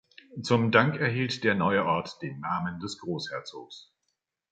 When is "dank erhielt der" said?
0.71-1.53